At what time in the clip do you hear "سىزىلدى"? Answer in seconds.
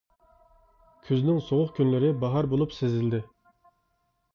2.83-3.25